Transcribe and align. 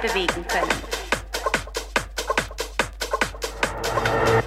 bewegen 0.00 0.46
können. 0.48 0.68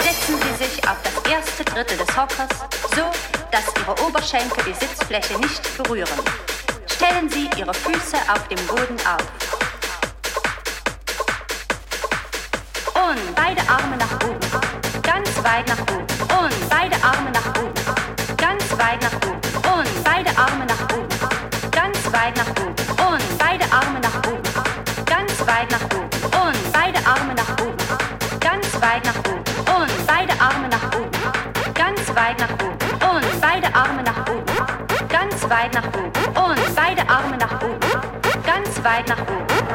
Setzen 0.01 0.35
Sie 0.41 0.63
sich 0.63 0.87
auf 0.87 0.97
das 1.03 1.31
erste 1.31 1.63
Drittel 1.65 1.97
des 1.97 2.07
Hockers, 2.17 2.49
so 2.95 3.03
dass 3.51 3.63
Ihre 3.79 4.05
Oberschenkel 4.05 4.63
die 4.65 4.73
Sitzfläche 4.73 5.37
nicht 5.39 5.77
berühren. 5.77 6.19
Stellen 6.87 7.29
Sie 7.29 7.49
Ihre 7.57 7.73
Füße 7.73 8.17
auf 8.31 8.47
dem 8.47 8.65
Boden 8.67 8.97
auf. 9.05 9.23
Und 12.95 13.35
beide 13.35 13.61
Arme 13.69 13.97
nach 13.97 14.13
oben, 14.25 14.39
ganz 15.01 15.29
weit 15.43 15.67
nach 15.67 15.81
oben. 15.81 16.05
Und 16.43 16.69
beide 16.69 16.95
Arme 17.03 17.31
nach 17.31 17.61
oben, 17.61 17.73
ganz 18.37 18.63
weit 18.77 19.01
nach 19.01 19.15
oben. 19.27 19.39
Und 19.77 20.03
beide 20.03 20.29
Arme 20.37 20.65
nach 20.65 20.83
oben, 20.95 21.71
ganz 21.71 21.97
weit 22.11 22.35
nach 22.37 22.49
oben. 22.49 22.88
Weit 25.45 25.71
nach 25.71 25.83
oben. 25.85 26.09
Und 26.23 26.73
beide 26.73 26.99
Arme 27.05 27.33
nach 27.35 27.51
oben, 27.61 27.77
ganz 28.39 28.73
weit 28.81 29.03
nach 29.05 29.19
oben. 29.19 29.43
Und 29.75 30.07
beide 30.07 30.33
Arme 30.39 30.67
nach 30.69 30.85
oben, 30.97 31.73
ganz 31.73 32.07
weit 32.15 32.39
nach 32.39 32.53
oben. 32.53 32.77
Und 33.09 33.41
beide 33.41 33.73
Arme 33.75 34.03
nach 34.03 34.21
oben, 34.27 35.07
ganz 35.07 35.49
weit 35.49 35.73
nach 35.73 35.87
oben. 35.87 36.11
Und 36.35 36.75
beide 36.75 37.09
Arme 37.09 37.37
nach 37.37 37.61
oben, 37.61 37.79
ganz 38.45 38.83
weit 38.83 39.07
nach 39.07 39.21
oben. 39.21 39.68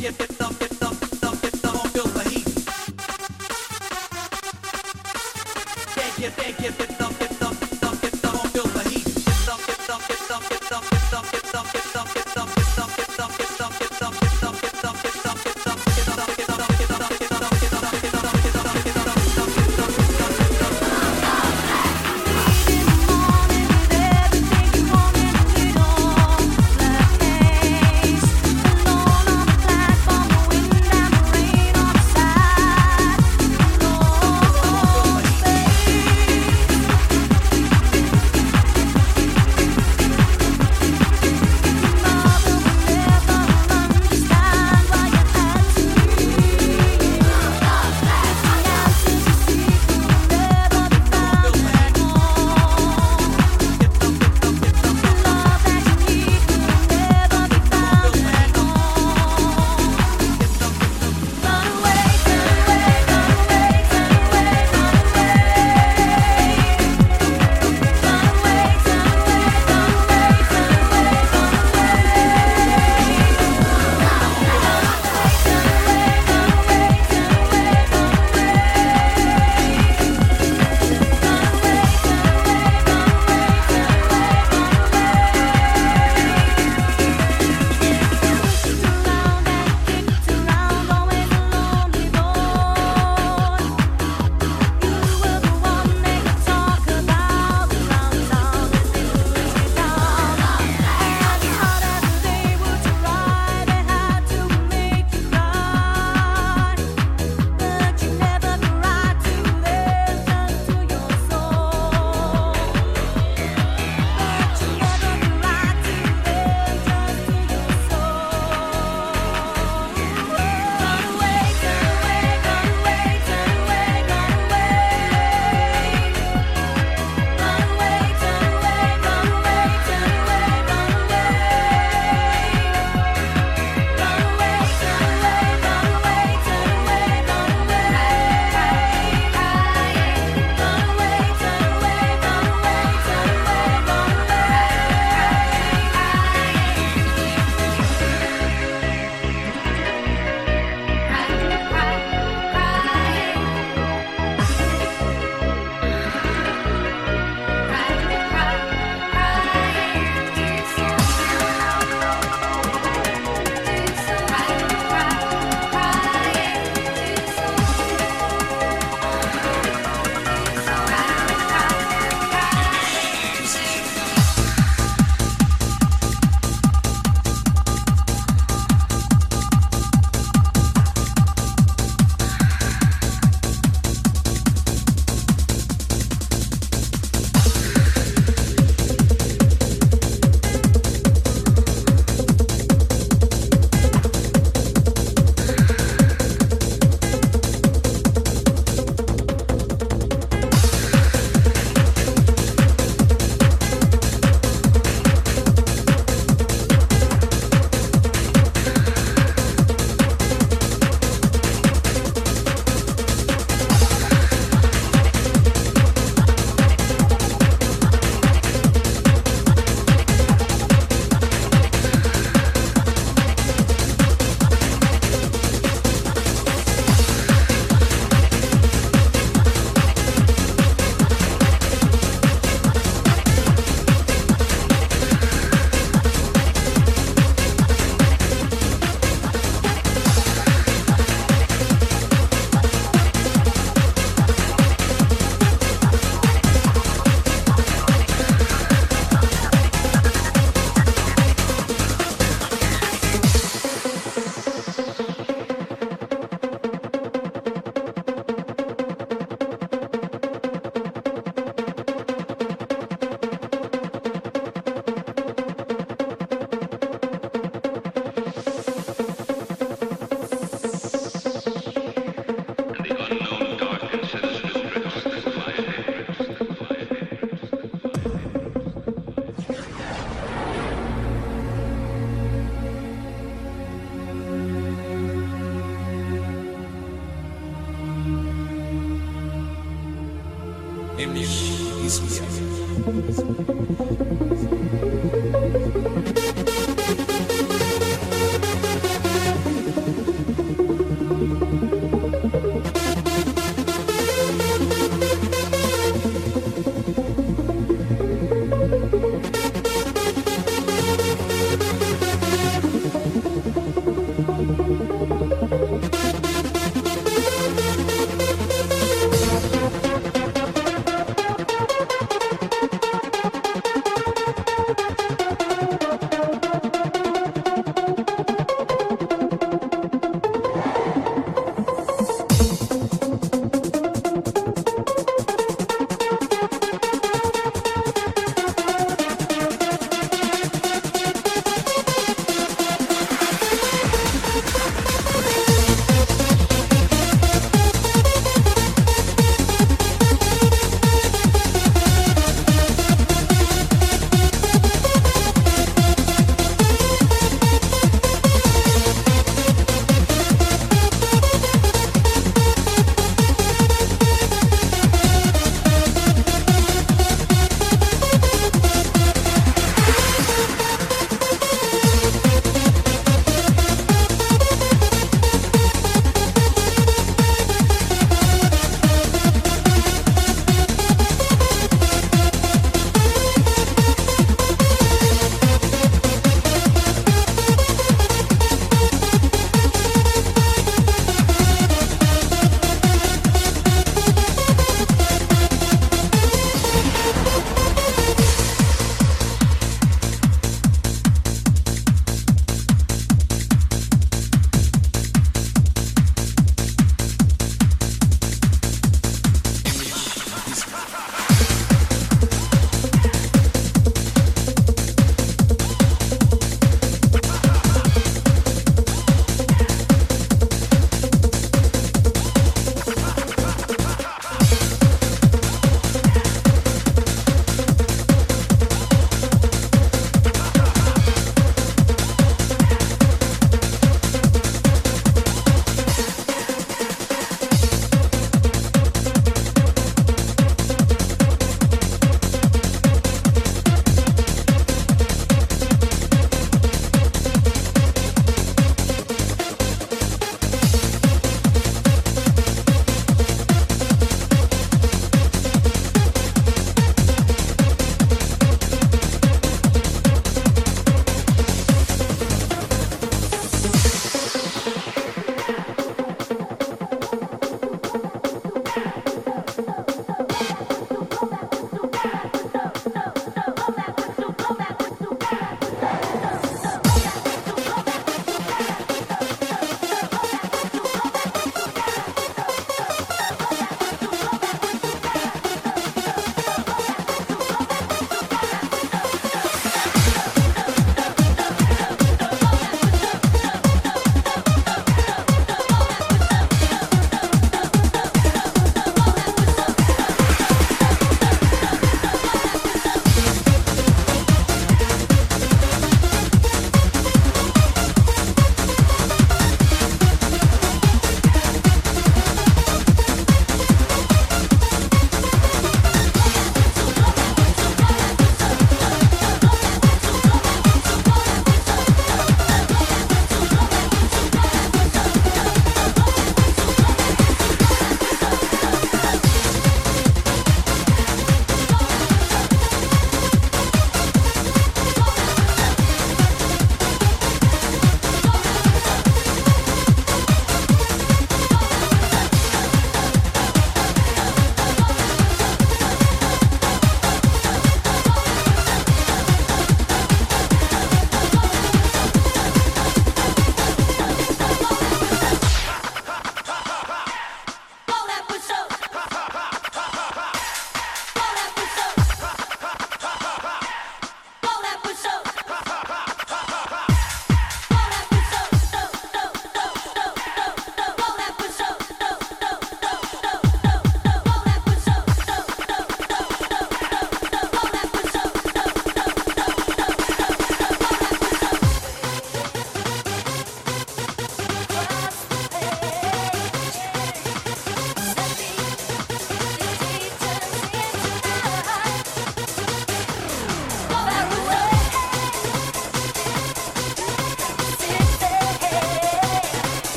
Make 0.00 0.20
it 0.20 0.30
enough. 0.30 0.61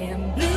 am 0.00 0.34
blue. 0.34 0.49